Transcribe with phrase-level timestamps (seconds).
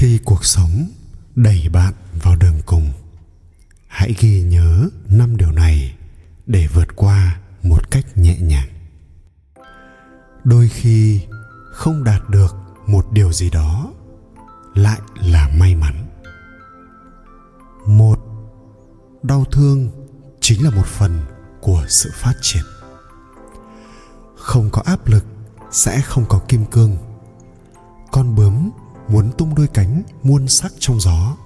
[0.00, 0.88] khi cuộc sống
[1.34, 2.92] đẩy bạn vào đường cùng,
[3.86, 5.96] hãy ghi nhớ năm điều này
[6.46, 8.68] để vượt qua một cách nhẹ nhàng.
[10.44, 11.20] Đôi khi
[11.72, 12.56] không đạt được
[12.86, 13.92] một điều gì đó
[14.74, 16.06] lại là may mắn.
[17.86, 18.18] Một,
[19.22, 19.90] đau thương
[20.40, 21.20] chính là một phần
[21.60, 22.64] của sự phát triển.
[24.36, 25.24] Không có áp lực
[25.72, 26.96] sẽ không có kim cương.
[28.12, 28.70] Con bướm
[29.10, 31.36] muốn tung đôi cánh muôn sắc trong gió,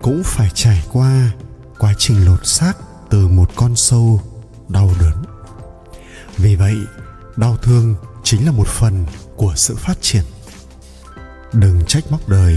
[0.00, 1.32] cũng phải trải qua
[1.78, 2.72] quá trình lột xác
[3.10, 4.20] từ một con sâu
[4.68, 5.22] đau đớn.
[6.36, 6.76] Vì vậy,
[7.36, 10.24] đau thương chính là một phần của sự phát triển.
[11.52, 12.56] Đừng trách móc đời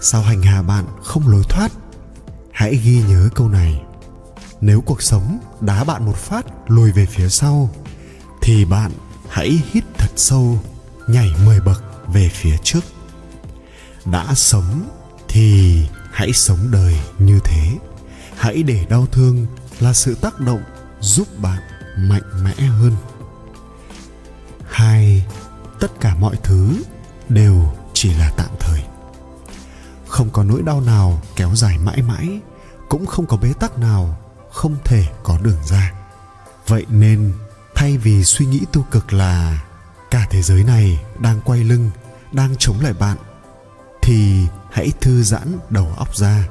[0.00, 1.72] sao hành hạ bạn không lối thoát.
[2.52, 3.82] Hãy ghi nhớ câu này.
[4.60, 7.70] Nếu cuộc sống đá bạn một phát lùi về phía sau,
[8.42, 8.92] thì bạn
[9.28, 10.58] hãy hít thật sâu,
[11.08, 12.80] nhảy 10 bậc về phía trước
[14.04, 14.88] đã sống
[15.28, 17.78] thì hãy sống đời như thế.
[18.36, 19.46] Hãy để đau thương
[19.80, 20.62] là sự tác động
[21.00, 21.58] giúp bạn
[21.96, 22.92] mạnh mẽ hơn.
[24.70, 25.26] Hai,
[25.80, 26.82] tất cả mọi thứ
[27.28, 28.80] đều chỉ là tạm thời.
[30.08, 32.40] Không có nỗi đau nào kéo dài mãi mãi,
[32.88, 34.18] cũng không có bế tắc nào
[34.50, 35.92] không thể có đường ra.
[36.66, 37.32] Vậy nên,
[37.74, 39.64] thay vì suy nghĩ tiêu cực là
[40.10, 41.90] cả thế giới này đang quay lưng,
[42.32, 43.16] đang chống lại bạn
[44.04, 46.48] thì hãy thư giãn đầu óc ra.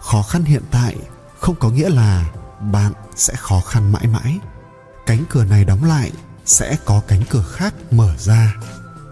[0.00, 0.96] Khó khăn hiện tại
[1.40, 2.30] không có nghĩa là
[2.72, 4.38] bạn sẽ khó khăn mãi mãi.
[5.06, 6.12] Cánh cửa này đóng lại
[6.44, 8.54] sẽ có cánh cửa khác mở ra.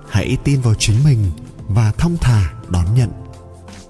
[0.08, 1.30] Hãy tin vào chính mình
[1.68, 3.10] và thong thả đón nhận.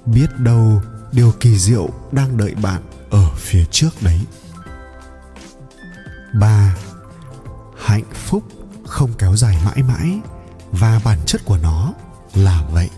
[0.07, 4.21] Biết đâu điều kỳ diệu đang đợi bạn ở phía trước đấy.
[6.41, 6.77] Ba,
[7.79, 8.43] hạnh phúc
[8.87, 10.21] không kéo dài mãi mãi
[10.73, 11.93] và bản chất của nó
[12.35, 12.91] là vậy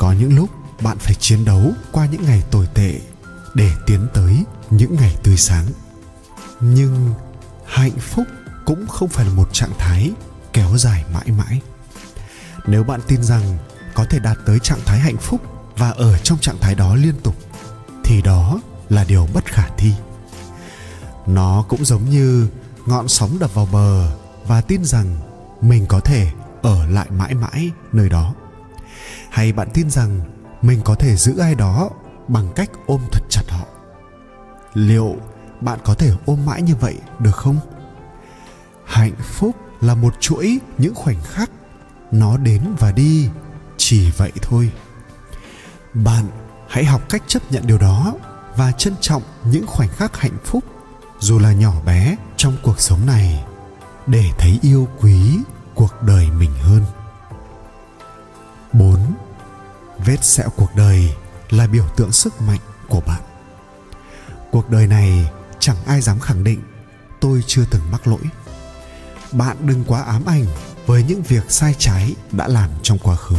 [0.00, 0.50] có những lúc
[0.82, 3.00] bạn phải chiến đấu qua những ngày tồi tệ
[3.54, 5.66] để tiến tới những ngày tươi sáng.
[6.60, 7.14] Nhưng
[7.66, 8.26] hạnh phúc
[8.64, 10.12] cũng không phải là một trạng thái
[10.52, 11.60] kéo dài mãi mãi.
[12.66, 13.58] Nếu bạn tin rằng
[13.94, 15.40] có thể đạt tới trạng thái hạnh phúc
[15.76, 17.34] và ở trong trạng thái đó liên tục,
[18.04, 19.92] thì đó là điều bất khả thi.
[21.26, 22.48] Nó cũng giống như
[22.86, 24.10] ngọn sóng đập vào bờ
[24.46, 25.16] và tin rằng
[25.60, 26.30] mình có thể
[26.62, 28.34] ở lại mãi mãi nơi đó
[29.30, 30.20] hay bạn tin rằng
[30.62, 31.90] mình có thể giữ ai đó
[32.28, 33.66] bằng cách ôm thật chặt họ?
[34.74, 35.16] Liệu
[35.60, 37.60] bạn có thể ôm mãi như vậy được không?
[38.84, 41.50] Hạnh phúc là một chuỗi những khoảnh khắc
[42.10, 43.28] nó đến và đi
[43.76, 44.70] chỉ vậy thôi.
[45.94, 46.24] Bạn
[46.68, 48.14] hãy học cách chấp nhận điều đó
[48.56, 50.64] và trân trọng những khoảnh khắc hạnh phúc
[51.18, 53.44] dù là nhỏ bé trong cuộc sống này
[54.06, 55.38] để thấy yêu quý
[55.74, 56.82] cuộc đời mình hơn.
[58.72, 59.14] 4.
[59.98, 61.14] Vết sẹo cuộc đời
[61.50, 63.20] là biểu tượng sức mạnh của bạn.
[64.50, 66.62] Cuộc đời này chẳng ai dám khẳng định
[67.20, 68.22] tôi chưa từng mắc lỗi.
[69.32, 70.46] Bạn đừng quá ám ảnh
[70.86, 73.36] với những việc sai trái đã làm trong quá khứ.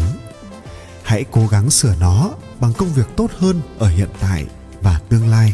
[1.04, 4.46] Hãy cố gắng sửa nó bằng công việc tốt hơn ở hiện tại
[4.82, 5.54] và tương lai.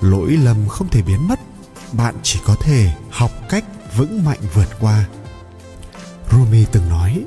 [0.00, 1.40] Lỗi lầm không thể biến mất,
[1.92, 3.64] bạn chỉ có thể học cách
[3.96, 5.04] vững mạnh vượt qua.
[6.30, 7.24] Rumi từng nói,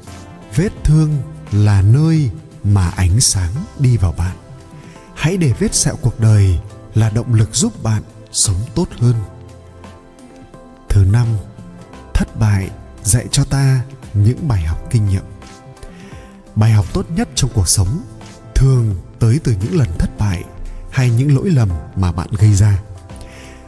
[0.55, 1.21] vết thương
[1.51, 2.31] là nơi
[2.63, 4.35] mà ánh sáng đi vào bạn.
[5.15, 6.59] Hãy để vết sẹo cuộc đời
[6.95, 9.15] là động lực giúp bạn sống tốt hơn.
[10.89, 11.27] Thứ năm,
[12.13, 12.69] thất bại
[13.03, 13.81] dạy cho ta
[14.13, 15.23] những bài học kinh nghiệm.
[16.55, 18.01] Bài học tốt nhất trong cuộc sống
[18.55, 20.43] thường tới từ những lần thất bại
[20.91, 22.79] hay những lỗi lầm mà bạn gây ra.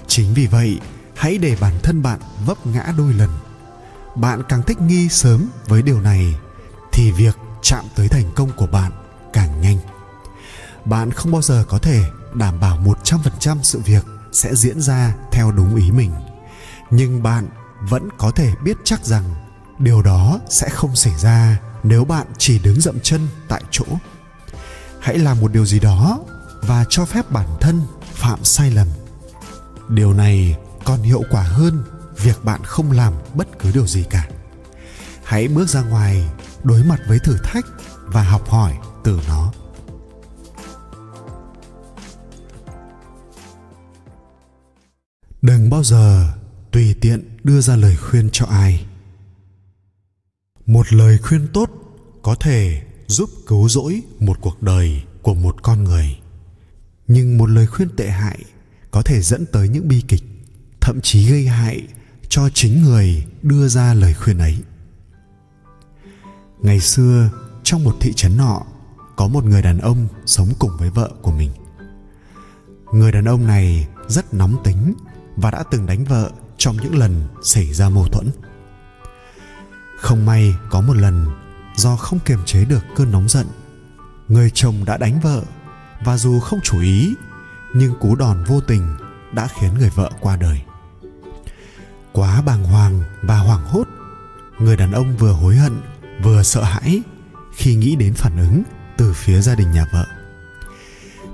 [0.08, 0.80] Chính vì vậy,
[1.16, 3.30] hãy để bản thân bạn vấp ngã đôi lần.
[4.16, 6.36] Bạn càng thích nghi sớm với điều này,
[6.92, 8.92] thì việc chạm tới thành công của bạn
[9.34, 9.78] càng nhanh.
[10.86, 12.04] Bạn không bao giờ có thể
[12.34, 16.12] đảm bảo 100% sự việc sẽ diễn ra theo đúng ý mình.
[16.90, 17.48] Nhưng bạn
[17.90, 19.24] vẫn có thể biết chắc rằng
[19.80, 23.86] điều đó sẽ không xảy ra nếu bạn chỉ đứng dậm chân tại chỗ.
[25.00, 26.20] Hãy làm một điều gì đó
[26.62, 27.82] và cho phép bản thân
[28.14, 28.88] phạm sai lầm.
[29.90, 31.84] Điều này còn hiệu quả hơn
[32.18, 34.28] việc bạn không làm bất cứ điều gì cả.
[35.24, 36.30] Hãy bước ra ngoài
[36.64, 37.66] đối mặt với thử thách
[38.06, 39.54] và học hỏi từ nó.
[45.42, 46.34] Đừng bao giờ
[46.72, 48.86] tùy tiện đưa ra lời khuyên cho ai.
[50.66, 51.70] Một lời khuyên tốt
[52.22, 56.18] có thể giúp cứu rỗi một cuộc đời của một con người.
[57.08, 58.40] Nhưng một lời khuyên tệ hại
[58.92, 60.24] có thể dẫn tới những bi kịch,
[60.82, 61.88] thậm chí gây hại
[62.30, 64.58] cho chính người đưa ra lời khuyên ấy
[66.62, 67.30] ngày xưa,
[67.64, 68.62] trong một thị trấn nọ,
[69.16, 71.52] có một người đàn ông sống cùng với vợ của mình.
[72.94, 74.94] Người đàn ông này rất nóng tính
[75.36, 78.30] và đã từng đánh vợ trong những lần xảy ra mâu thuẫn.
[80.00, 81.28] Không may có một lần,
[81.76, 83.48] do không kiềm chế được cơn nóng giận,
[84.28, 85.44] người chồng đã đánh vợ
[86.06, 87.14] và dù không chủ ý,
[87.76, 88.96] nhưng cú đòn vô tình
[89.34, 90.62] đã khiến người vợ qua đời.
[92.12, 93.88] Quá bàng hoàng và hoảng hốt,
[94.60, 95.82] người đàn ông vừa hối hận
[96.24, 97.02] vừa sợ hãi
[97.56, 98.64] khi nghĩ đến phản ứng
[98.98, 100.06] từ phía gia đình nhà vợ.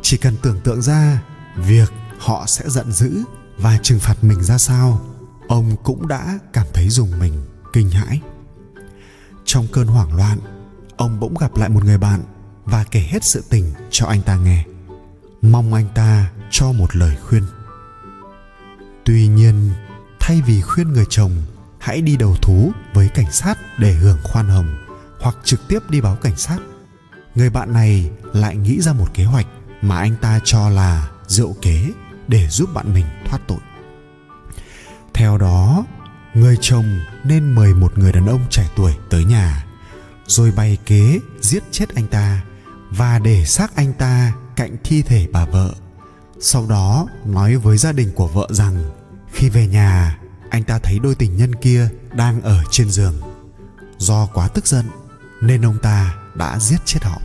[0.01, 1.21] Chỉ cần tưởng tượng ra
[1.55, 3.23] việc họ sẽ giận dữ
[3.57, 5.01] và trừng phạt mình ra sao,
[5.47, 7.33] ông cũng đã cảm thấy dùng mình
[7.73, 8.21] kinh hãi.
[9.45, 10.39] Trong cơn hoảng loạn,
[10.97, 12.21] ông bỗng gặp lại một người bạn
[12.65, 14.65] và kể hết sự tình cho anh ta nghe.
[15.41, 17.43] Mong anh ta cho một lời khuyên.
[19.05, 19.71] Tuy nhiên,
[20.19, 21.31] thay vì khuyên người chồng
[21.85, 24.75] hãy đi đầu thú với cảnh sát để hưởng khoan hồng,
[25.19, 26.57] hoặc trực tiếp đi báo cảnh sát.
[27.35, 29.45] Người bạn này lại nghĩ ra một kế hoạch
[29.81, 31.91] mà anh ta cho là rượu kế
[32.27, 33.57] để giúp bạn mình thoát tội.
[35.13, 35.85] Theo đó,
[36.33, 39.65] người chồng nên mời một người đàn ông trẻ tuổi tới nhà,
[40.27, 42.41] rồi bày kế giết chết anh ta
[42.89, 45.73] và để xác anh ta cạnh thi thể bà vợ.
[46.39, 48.83] Sau đó, nói với gia đình của vợ rằng
[49.33, 50.17] khi về nhà
[50.55, 53.21] anh ta thấy đôi tình nhân kia đang ở trên giường.
[53.97, 54.85] Do quá tức giận,
[55.41, 57.21] nên ông ta đã giết chết họ.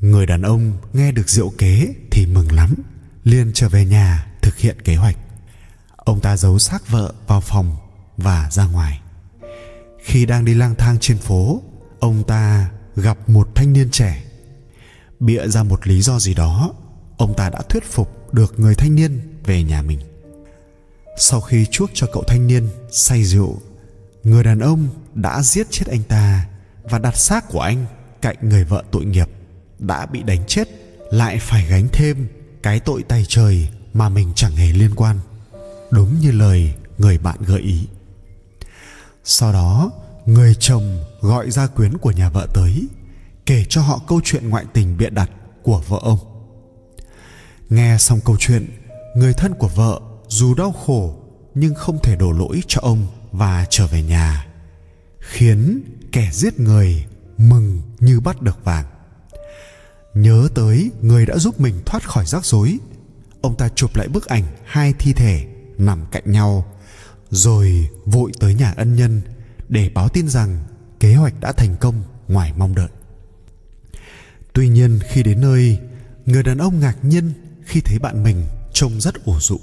[0.00, 2.74] Người đàn ông nghe được diệu kế thì mừng lắm,
[3.24, 5.16] liền trở về nhà thực hiện kế hoạch.
[5.96, 7.76] Ông ta giấu xác vợ vào phòng
[8.16, 9.00] và ra ngoài.
[10.02, 11.62] Khi đang đi lang thang trên phố,
[12.00, 14.24] ông ta gặp một thanh niên trẻ.
[15.20, 16.74] Bịa ra một lý do gì đó,
[17.16, 19.98] ông ta đã thuyết phục được người thanh niên về nhà mình
[21.18, 23.58] sau khi chuốc cho cậu thanh niên say rượu,
[24.24, 26.46] người đàn ông đã giết chết anh ta
[26.82, 27.86] và đặt xác của anh
[28.22, 29.28] cạnh người vợ tội nghiệp.
[29.78, 30.68] Đã bị đánh chết,
[31.10, 32.28] lại phải gánh thêm
[32.62, 35.18] cái tội tay trời mà mình chẳng hề liên quan.
[35.90, 37.86] Đúng như lời người bạn gợi ý.
[39.24, 39.90] Sau đó,
[40.26, 42.88] người chồng gọi gia quyến của nhà vợ tới,
[43.46, 45.30] kể cho họ câu chuyện ngoại tình bịa đặt
[45.62, 46.18] của vợ ông.
[47.68, 48.66] Nghe xong câu chuyện,
[49.14, 51.16] người thân của vợ dù đau khổ
[51.54, 54.46] nhưng không thể đổ lỗi cho ông và trở về nhà,
[55.18, 55.82] khiến
[56.12, 57.04] kẻ giết người
[57.38, 58.86] mừng như bắt được vàng.
[60.14, 62.78] Nhớ tới người đã giúp mình thoát khỏi rắc rối,
[63.40, 65.46] ông ta chụp lại bức ảnh hai thi thể
[65.78, 66.72] nằm cạnh nhau,
[67.30, 69.20] rồi vội tới nhà ân nhân
[69.68, 70.64] để báo tin rằng
[71.00, 72.88] kế hoạch đã thành công ngoài mong đợi.
[74.52, 75.78] Tuy nhiên khi đến nơi,
[76.26, 77.32] người đàn ông ngạc nhiên
[77.64, 79.60] khi thấy bạn mình trông rất ủ rũ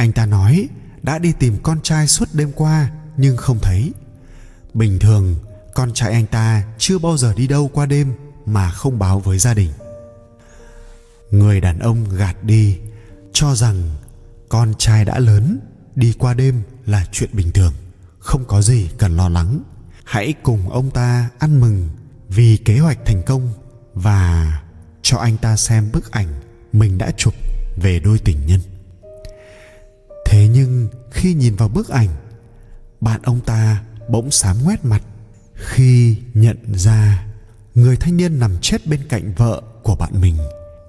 [0.00, 0.68] anh ta nói,
[1.02, 3.92] đã đi tìm con trai suốt đêm qua, nhưng không thấy.
[4.74, 5.36] Bình thường,
[5.74, 8.12] con trai anh ta chưa bao giờ đi đâu qua đêm
[8.46, 9.70] mà không báo với gia đình.
[11.30, 12.78] Người đàn ông gạt đi,
[13.32, 13.90] cho rằng
[14.48, 15.60] con trai đã lớn,
[15.94, 17.72] đi qua đêm là chuyện bình thường,
[18.18, 19.62] không có gì cần lo lắng.
[20.04, 21.88] Hãy cùng ông ta ăn mừng
[22.28, 23.52] vì kế hoạch thành công
[23.94, 24.60] và
[25.02, 26.28] cho anh ta xem bức ảnh
[26.72, 27.34] mình đã chụp
[27.76, 28.60] về đôi tình nhân
[31.20, 32.08] khi nhìn vào bức ảnh,
[33.00, 35.02] bạn ông ta bỗng sám ngoét mặt
[35.54, 37.26] khi nhận ra
[37.74, 40.36] người thanh niên nằm chết bên cạnh vợ của bạn mình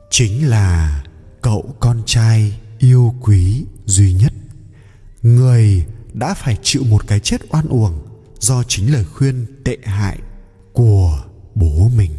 [0.09, 1.03] chính là
[1.41, 4.33] cậu con trai yêu quý duy nhất.
[5.21, 7.99] Người đã phải chịu một cái chết oan uổng
[8.39, 10.19] do chính lời khuyên tệ hại
[10.73, 11.23] của
[11.55, 12.11] bố mình.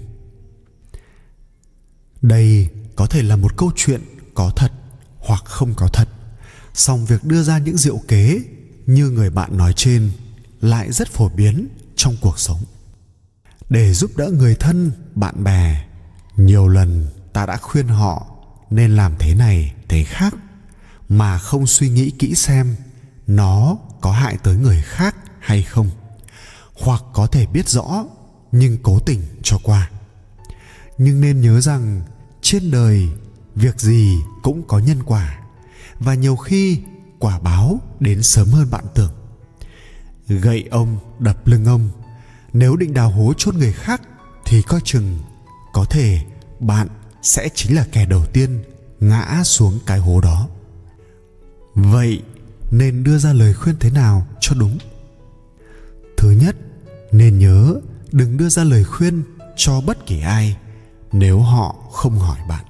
[2.22, 4.00] Đây có thể là một câu chuyện
[4.34, 4.72] có thật
[5.18, 6.08] hoặc không có thật
[6.74, 8.40] song việc đưa ra những diệu kế,
[8.86, 10.10] như người bạn nói trên,
[10.60, 12.60] lại rất phổ biến trong cuộc sống.
[13.68, 15.84] Để giúp đỡ người thân, bạn bè,
[16.36, 18.26] nhiều lần ta đã khuyên họ
[18.70, 20.34] nên làm thế này, thế khác,
[21.08, 22.76] mà không suy nghĩ kỹ xem
[23.26, 25.90] nó có hại tới người khác hay không,
[26.74, 28.04] hoặc có thể biết rõ
[28.52, 29.90] nhưng cố tình cho qua.
[30.98, 32.02] Nhưng nên nhớ rằng
[32.42, 33.08] trên đời,
[33.54, 35.41] việc gì cũng có nhân quả
[36.04, 36.78] và nhiều khi
[37.18, 39.12] quả báo đến sớm hơn bạn tưởng.
[40.28, 41.90] Gậy ông, đập lưng ông.
[42.52, 44.02] Nếu định đào hố chốt người khác
[44.44, 45.18] thì coi chừng
[45.72, 46.20] có thể
[46.60, 46.88] bạn
[47.22, 48.62] sẽ chính là kẻ đầu tiên
[49.00, 50.48] ngã xuống cái hố đó.
[51.74, 52.22] Vậy
[52.70, 54.78] nên đưa ra lời khuyên thế nào cho đúng?
[56.16, 56.56] Thứ nhất,
[57.12, 57.74] nên nhớ
[58.12, 59.22] đừng đưa ra lời khuyên
[59.56, 60.56] cho bất kỳ ai
[61.12, 62.64] nếu họ không hỏi bạn.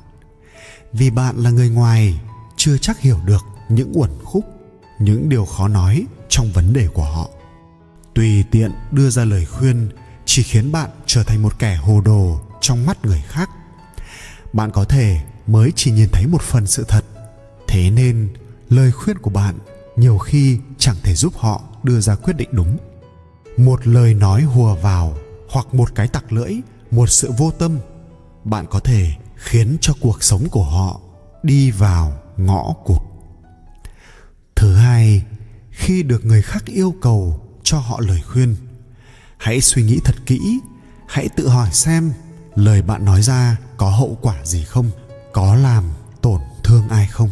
[0.93, 2.21] Vì bạn là người ngoài
[2.65, 4.45] chưa chắc hiểu được những uẩn khúc,
[4.99, 7.29] những điều khó nói trong vấn đề của họ.
[8.15, 9.89] Tùy tiện đưa ra lời khuyên
[10.25, 13.51] chỉ khiến bạn trở thành một kẻ hồ đồ trong mắt người khác.
[14.53, 17.05] Bạn có thể mới chỉ nhìn thấy một phần sự thật.
[17.69, 18.29] Thế nên,
[18.69, 19.59] lời khuyên của bạn
[19.97, 22.77] nhiều khi chẳng thể giúp họ đưa ra quyết định đúng.
[23.57, 25.17] Một lời nói hùa vào
[25.51, 26.53] hoặc một cái tặc lưỡi,
[26.91, 27.79] một sự vô tâm,
[28.45, 31.01] bạn có thể khiến cho cuộc sống của họ
[31.43, 33.03] đi vào ngõ cụt
[34.63, 35.23] thứ hai,
[35.71, 38.57] khi được người khác yêu cầu cho họ lời khuyên,
[39.37, 40.59] hãy suy nghĩ thật kỹ,
[41.09, 42.13] hãy tự hỏi xem
[42.55, 44.91] lời bạn nói ra có hậu quả gì không,
[45.33, 45.85] có làm
[46.21, 47.31] tổn thương ai không.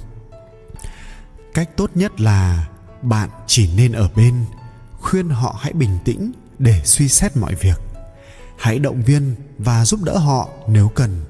[1.54, 2.68] Cách tốt nhất là
[3.02, 4.34] bạn chỉ nên ở bên,
[5.00, 7.80] khuyên họ hãy bình tĩnh để suy xét mọi việc.
[8.58, 11.24] Hãy động viên và giúp đỡ họ nếu cần,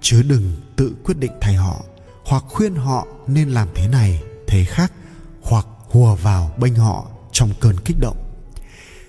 [0.00, 1.82] chứ đừng tự quyết định thay họ
[2.28, 4.92] hoặc khuyên họ nên làm thế này, thế khác,
[5.42, 8.16] hoặc hùa vào bênh họ trong cơn kích động.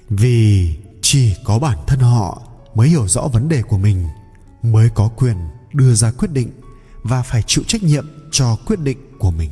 [0.10, 2.42] Vì chỉ có bản thân họ
[2.76, 4.08] mới hiểu rõ vấn đề của mình,
[4.62, 5.38] mới có quyền
[5.74, 6.52] đưa ra quyết định
[7.04, 9.52] và phải chịu trách nhiệm cho quyết định của mình.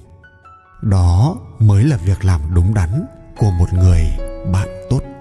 [0.81, 3.05] Đó mới là việc làm đúng đắn
[3.37, 4.01] của một người
[4.53, 5.14] bạn tốt.